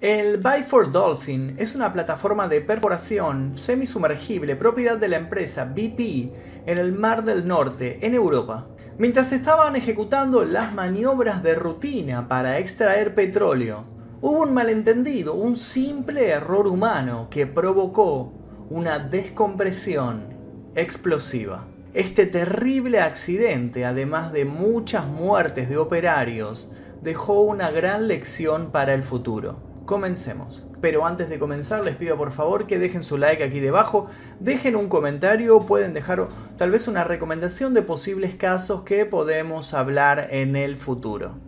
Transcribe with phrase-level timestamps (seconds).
[0.00, 6.32] El Buy Dolphin es una plataforma de perforación semisumergible propiedad de la empresa BP
[6.66, 8.68] en el Mar del Norte, en Europa.
[8.96, 13.82] Mientras estaban ejecutando las maniobras de rutina para extraer petróleo,
[14.20, 18.32] hubo un malentendido, un simple error humano que provocó
[18.70, 20.28] una descompresión
[20.76, 21.66] explosiva.
[21.92, 26.70] Este terrible accidente, además de muchas muertes de operarios,
[27.02, 29.67] dejó una gran lección para el futuro.
[29.88, 30.66] Comencemos.
[30.82, 34.06] Pero antes de comenzar les pido por favor que dejen su like aquí debajo,
[34.38, 40.28] dejen un comentario, pueden dejar tal vez una recomendación de posibles casos que podemos hablar
[40.30, 41.38] en el futuro.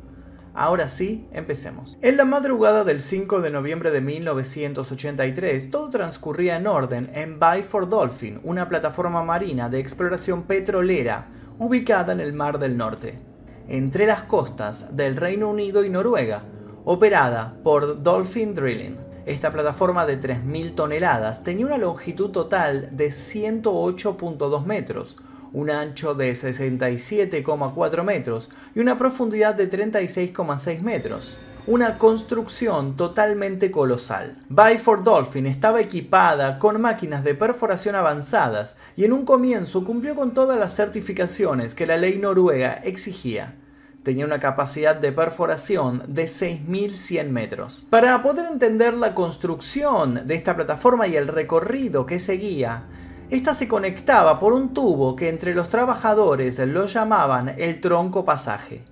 [0.55, 1.99] Ahora sí, empecemos.
[2.01, 7.63] En la madrugada del 5 de noviembre de 1983, todo transcurría en orden en Buy
[7.63, 13.21] for Dolphin, una plataforma marina de exploración petrolera ubicada en el Mar del Norte,
[13.69, 16.43] entre las costas del Reino Unido y Noruega
[16.85, 18.97] operada por Dolphin Drilling.
[19.27, 25.17] Esta plataforma de 3.000 toneladas tenía una longitud total de 108.2 metros,
[25.53, 31.37] un ancho de 67,4 metros y una profundidad de 36,6 metros.
[31.67, 34.39] Una construcción totalmente colosal.
[34.49, 40.15] Buy for Dolphin estaba equipada con máquinas de perforación avanzadas y en un comienzo cumplió
[40.15, 43.55] con todas las certificaciones que la ley noruega exigía
[44.03, 47.87] tenía una capacidad de perforación de 6.100 metros.
[47.91, 52.85] Para poder entender la construcción de esta plataforma y el recorrido que seguía,
[53.31, 58.85] esta se conectaba por un tubo que entre los trabajadores lo llamaban el tronco pasaje.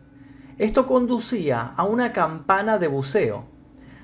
[0.59, 3.47] Esto conducía a una campana de buceo.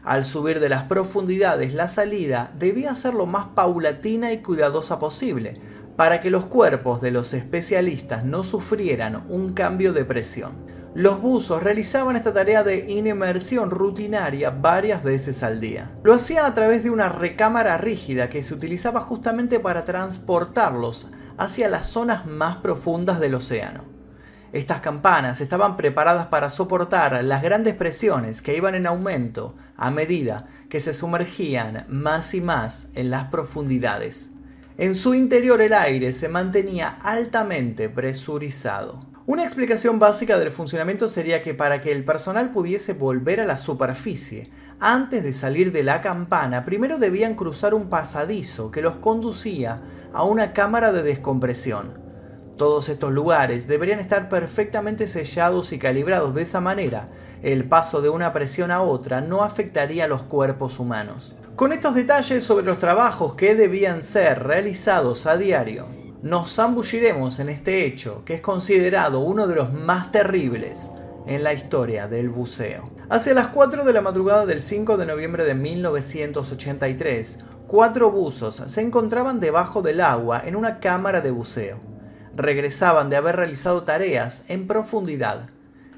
[0.03, 5.61] Al subir de las profundidades la salida debía ser lo más paulatina y cuidadosa posible,
[5.97, 10.64] para que los cuerpos de los especialistas no sufrieran un cambio de presión.
[10.95, 15.91] Los buzos realizaban esta tarea de inmersión rutinaria varias veces al día.
[16.05, 21.69] Lo hacían a través de una recámara rígida que se utilizaba justamente para transportarlos hacia
[21.69, 23.83] las zonas más profundas del océano.
[24.53, 30.47] Estas campanas estaban preparadas para soportar las grandes presiones que iban en aumento a medida
[30.69, 34.31] que se sumergían más y más en las profundidades.
[34.77, 39.07] En su interior el aire se mantenía altamente presurizado.
[39.25, 43.57] Una explicación básica del funcionamiento sería que para que el personal pudiese volver a la
[43.57, 49.81] superficie, antes de salir de la campana, primero debían cruzar un pasadizo que los conducía
[50.13, 52.04] a una cámara de descompresión.
[52.57, 57.07] Todos estos lugares deberían estar perfectamente sellados y calibrados de esa manera,
[57.43, 61.35] el paso de una presión a otra no afectaría a los cuerpos humanos.
[61.57, 65.87] Con estos detalles sobre los trabajos que debían ser realizados a diario,
[66.23, 70.91] nos zambulliremos en este hecho que es considerado uno de los más terribles
[71.27, 72.91] en la historia del buceo.
[73.11, 78.81] Hacia las 4 de la madrugada del 5 de noviembre de 1983, cuatro buzos se
[78.81, 81.94] encontraban debajo del agua en una cámara de buceo.
[82.37, 85.49] Regresaban de haber realizado tareas en profundidad.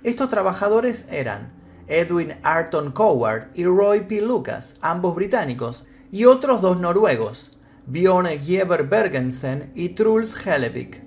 [0.03, 1.53] Estos trabajadores eran
[1.89, 4.21] Edwin Arton Coward y Roy P.
[4.21, 11.03] Lucas, ambos británicos, y otros dos noruegos, Bjorn Gieber Bergensen y Truls Hellevik.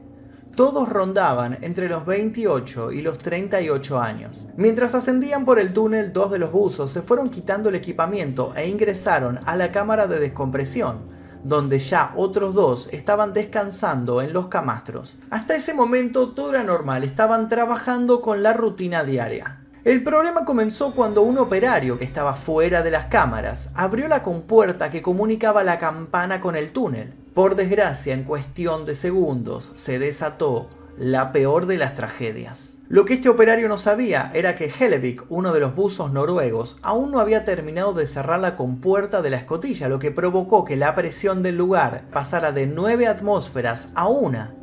[0.56, 4.48] Todos rondaban entre los 28 y los 38 años.
[4.58, 8.68] Mientras ascendían por el túnel, dos de los buzos se fueron quitando el equipamiento e
[8.68, 11.00] ingresaron a la cámara de descompresión,
[11.44, 15.18] donde ya otros dos estaban descansando en los camastros.
[15.30, 19.60] Hasta ese momento todo era normal, estaban trabajando con la rutina diaria.
[19.86, 24.92] El problema comenzó cuando un operario que estaba fuera de las cámaras abrió la compuerta
[24.92, 27.14] que comunicaba la campana con el túnel.
[27.34, 30.70] Por desgracia, en cuestión de segundos se desató
[31.00, 32.78] la peor de las tragedias.
[32.90, 37.12] Lo que este operario no sabía era que Hellevik, uno de los buzos noruegos, aún
[37.12, 40.96] no había terminado de cerrar la compuerta de la escotilla, lo que provocó que la
[40.96, 44.56] presión del lugar pasara de 9 atmósferas a una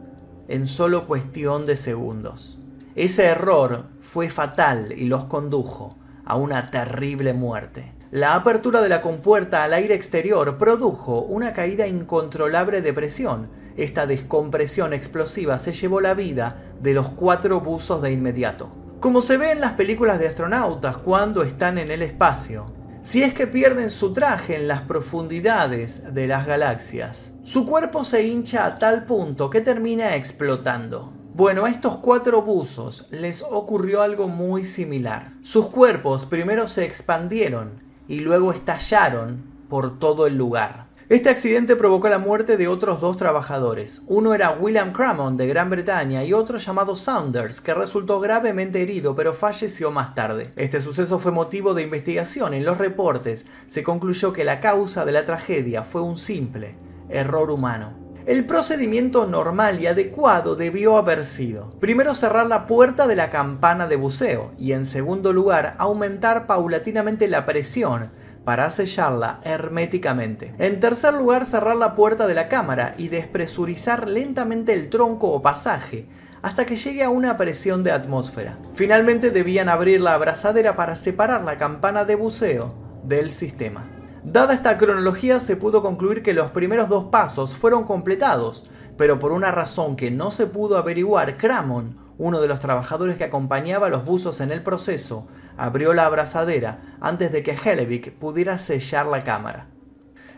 [0.48, 2.58] en solo cuestión de segundos.
[2.94, 5.96] Ese error fue fatal y los condujo
[6.26, 7.94] a una terrible muerte.
[8.10, 13.48] La apertura de la compuerta al aire exterior produjo una caída incontrolable de presión.
[13.76, 18.70] Esta descompresión explosiva se llevó la vida de los cuatro buzos de inmediato.
[19.00, 22.66] como se ve en las películas de astronautas cuando están en el espacio,
[23.02, 27.32] si es que pierden su traje en las profundidades de las galaxias.
[27.44, 31.12] Su cuerpo se hincha a tal punto que termina explotando.
[31.34, 35.34] Bueno, a estos cuatro buzos les ocurrió algo muy similar.
[35.42, 40.85] Sus cuerpos primero se expandieron y luego estallaron por todo el lugar.
[41.08, 44.02] Este accidente provocó la muerte de otros dos trabajadores.
[44.08, 49.14] Uno era William Cramond de Gran Bretaña y otro llamado Saunders, que resultó gravemente herido
[49.14, 50.50] pero falleció más tarde.
[50.56, 52.54] Este suceso fue motivo de investigación.
[52.54, 56.74] En los reportes se concluyó que la causa de la tragedia fue un simple
[57.08, 58.06] error humano.
[58.26, 63.86] El procedimiento normal y adecuado debió haber sido, primero cerrar la puerta de la campana
[63.86, 68.10] de buceo y en segundo lugar aumentar paulatinamente la presión
[68.46, 70.54] para sellarla herméticamente.
[70.58, 75.42] En tercer lugar cerrar la puerta de la cámara y despresurizar lentamente el tronco o
[75.42, 76.06] pasaje
[76.42, 78.56] hasta que llegue a una presión de atmósfera.
[78.74, 82.72] Finalmente debían abrir la abrazadera para separar la campana de buceo
[83.02, 83.90] del sistema.
[84.22, 89.32] Dada esta cronología se pudo concluir que los primeros dos pasos fueron completados, pero por
[89.32, 93.90] una razón que no se pudo averiguar, Cramon, uno de los trabajadores que acompañaba a
[93.90, 95.26] los buzos en el proceso,
[95.56, 99.66] abrió la abrazadera antes de que Hellevick pudiera sellar la cámara.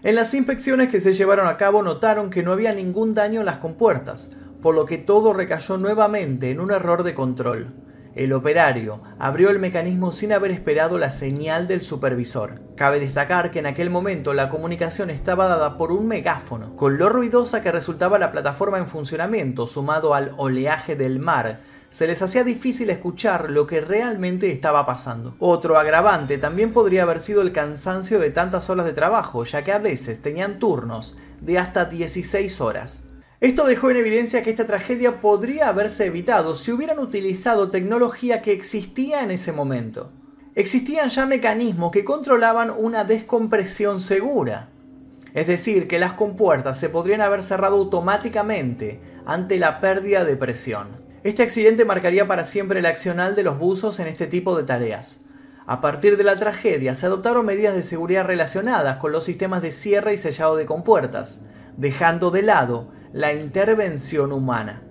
[0.03, 3.47] En las inspecciones que se llevaron a cabo notaron que no había ningún daño en
[3.47, 4.31] las compuertas,
[4.63, 7.75] por lo que todo recayó nuevamente en un error de control.
[8.15, 12.55] El operario abrió el mecanismo sin haber esperado la señal del supervisor.
[12.77, 17.09] Cabe destacar que en aquel momento la comunicación estaba dada por un megáfono, con lo
[17.09, 21.61] ruidosa que resultaba la plataforma en funcionamiento sumado al oleaje del mar
[21.91, 25.35] se les hacía difícil escuchar lo que realmente estaba pasando.
[25.39, 29.73] Otro agravante también podría haber sido el cansancio de tantas horas de trabajo, ya que
[29.73, 33.05] a veces tenían turnos de hasta 16 horas.
[33.41, 38.51] Esto dejó en evidencia que esta tragedia podría haberse evitado si hubieran utilizado tecnología que
[38.51, 40.11] existía en ese momento.
[40.57, 44.71] Existían ya mecanismos que controlaban una descompresión segura.
[45.35, 50.89] Es decir, que las compuertas se podrían haber cerrado automáticamente ante la pérdida de presión.
[51.23, 55.21] Este accidente marcaría para siempre el accional de los buzos en este tipo de tareas.
[55.65, 59.71] A partir de la tragedia se adoptaron medidas de seguridad relacionadas con los sistemas de
[59.71, 61.43] cierre y sellado de compuertas,
[61.77, 64.83] dejando de lado la intervención humana.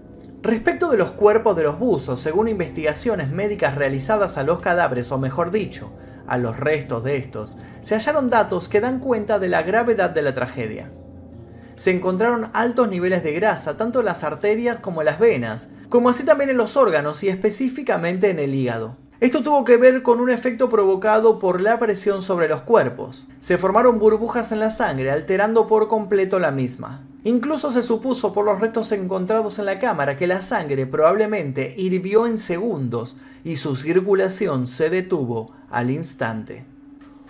[0.42, 5.18] Respecto de los cuerpos de los buzos, según investigaciones médicas realizadas a los cadáveres, o
[5.18, 5.92] mejor dicho,
[6.26, 10.22] a los restos de estos, se hallaron datos que dan cuenta de la gravedad de
[10.22, 10.92] la tragedia.
[11.76, 16.10] Se encontraron altos niveles de grasa tanto en las arterias como en las venas, como
[16.10, 18.98] así también en los órganos y específicamente en el hígado.
[19.20, 23.28] Esto tuvo que ver con un efecto provocado por la presión sobre los cuerpos.
[23.40, 27.04] Se formaron burbujas en la sangre, alterando por completo la misma.
[27.28, 32.26] Incluso se supuso por los restos encontrados en la cámara que la sangre probablemente hirvió
[32.26, 36.64] en segundos y su circulación se detuvo al instante.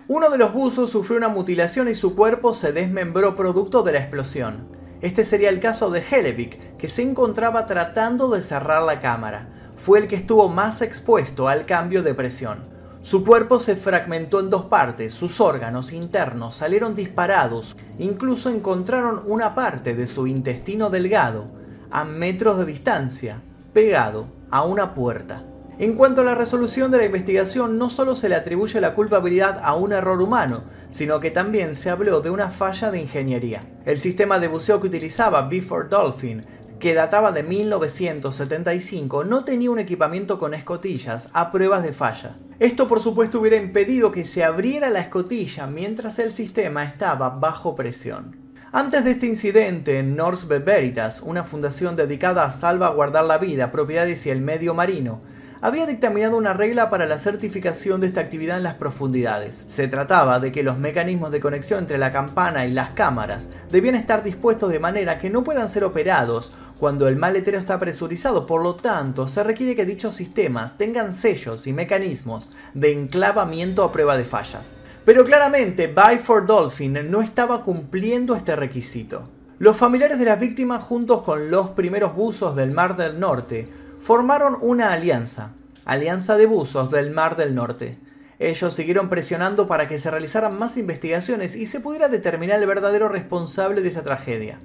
[0.07, 3.97] Uno de los buzos sufrió una mutilación y su cuerpo se desmembró producto de la
[3.97, 4.67] explosión.
[5.01, 9.97] Este sería el caso de Hellevick, que se encontraba tratando de cerrar la cámara fue
[9.97, 12.76] el que estuvo más expuesto al cambio de presión.
[13.01, 19.55] Su cuerpo se fragmentó en dos partes, sus órganos internos salieron disparados, incluso encontraron una
[19.55, 21.45] parte de su intestino delgado,
[21.91, 23.41] a metros de distancia,
[23.71, 25.43] pegado a una puerta.
[25.79, 29.59] En cuanto a la resolución de la investigación, no solo se le atribuye la culpabilidad
[29.61, 33.61] a un error humano, sino que también se habló de una falla de ingeniería.
[33.85, 36.43] El sistema de buceo que utilizaba Before Dolphin
[36.79, 42.35] que databa de 1975, no tenía un equipamiento con escotillas a pruebas de falla.
[42.59, 47.75] Esto por supuesto hubiera impedido que se abriera la escotilla mientras el sistema estaba bajo
[47.75, 48.47] presión.
[48.71, 54.29] Antes de este incidente, Norse Veritas, una fundación dedicada a salvaguardar la vida, propiedades y
[54.29, 55.21] el medio marino,
[55.61, 59.63] había dictaminado una regla para la certificación de esta actividad en las profundidades.
[59.67, 63.95] Se trataba de que los mecanismos de conexión entre la campana y las cámaras debían
[63.95, 68.61] estar dispuestos de manera que no puedan ser operados cuando el maletero está presurizado, por
[68.61, 74.17] lo tanto, se requiere que dichos sistemas tengan sellos y mecanismos de enclavamiento a prueba
[74.17, 74.75] de fallas.
[75.05, 79.29] Pero claramente, Buy for Dolphin no estaba cumpliendo este requisito.
[79.59, 83.67] Los familiares de las víctimas, juntos con los primeros buzos del Mar del Norte,
[84.07, 85.51] formaron una alianza,
[85.83, 87.97] Alianza de Buzos del Mar del Norte.
[88.39, 93.09] Ellos siguieron presionando para que se realizaran más investigaciones y se pudiera determinar el verdadero
[93.09, 94.59] responsable de esta tragedia.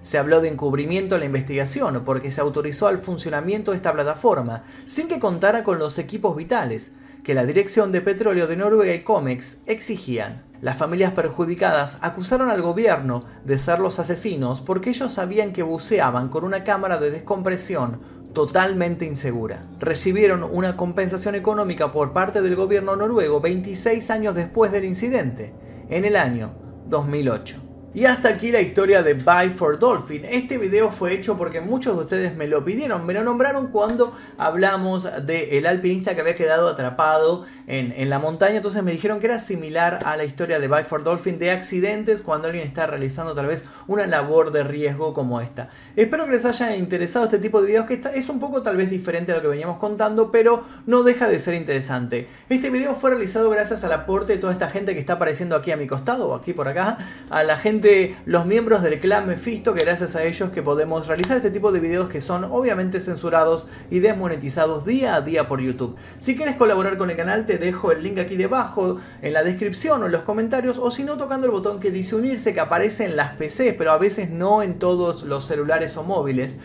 [0.00, 4.64] Se habló de encubrimiento en la investigación porque se autorizó al funcionamiento de esta plataforma
[4.86, 9.02] sin que contara con los equipos vitales que la Dirección de Petróleo de Noruega y
[9.02, 10.46] COMEX exigían.
[10.62, 16.30] Las familias perjudicadas acusaron al gobierno de ser los asesinos porque ellos sabían que buceaban
[16.30, 18.00] con una cámara de descompresión
[18.36, 19.62] totalmente insegura.
[19.80, 25.54] Recibieron una compensación económica por parte del gobierno noruego 26 años después del incidente,
[25.88, 26.50] en el año
[26.86, 27.65] 2008.
[27.96, 30.26] Y hasta aquí la historia de Buy for Dolphin.
[30.26, 34.14] Este video fue hecho porque muchos de ustedes me lo pidieron, me lo nombraron cuando
[34.36, 38.58] hablamos del alpinista que había quedado atrapado en, en, la montaña.
[38.58, 42.20] Entonces me dijeron que era similar a la historia de Buy for Dolphin de accidentes
[42.20, 45.70] cuando alguien está realizando tal vez una labor de riesgo como esta.
[45.96, 48.90] Espero que les haya interesado este tipo de videos que es un poco tal vez
[48.90, 52.28] diferente a lo que veníamos contando, pero no deja de ser interesante.
[52.50, 55.70] Este video fue realizado gracias al aporte de toda esta gente que está apareciendo aquí
[55.70, 56.98] a mi costado o aquí por acá,
[57.30, 57.85] a la gente
[58.24, 61.80] los miembros del clan Mephisto, que gracias a ellos que podemos realizar este tipo de
[61.80, 65.96] videos que son obviamente censurados y desmonetizados día a día por YouTube.
[66.18, 70.02] Si quieres colaborar con el canal te dejo el link aquí debajo en la descripción
[70.02, 73.04] o en los comentarios o si no tocando el botón que dice unirse que aparece
[73.04, 76.58] en las PCs pero a veces no en todos los celulares o móviles.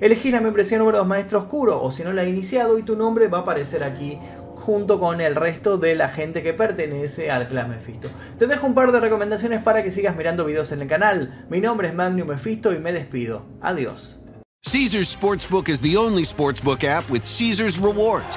[0.00, 2.94] Elegí la membresía número 2 Maestro Oscuro o si no la he iniciado y tu
[2.94, 4.18] nombre va a aparecer aquí
[4.58, 8.08] junto con el resto de la gente que pertenece al clan Mephisto.
[8.38, 11.46] Te dejo un par de recomendaciones para que sigas mirando videos en el canal.
[11.48, 13.46] Mi nombre es Magnum Mephisto y me despido.
[13.60, 14.18] Adiós.
[14.64, 18.36] Caesars Sportsbook is the only sportsbook app with Caesars rewards.